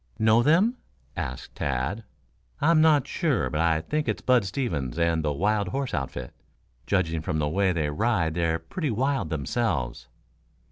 [0.17, 0.77] "Know them?"
[1.15, 2.03] asked Tad.
[2.59, 6.33] "I'm not sure, but I think it's Bud Stevens and the wild horse outfit.
[6.87, 10.07] Judging from the way they ride they're pretty wild themselves."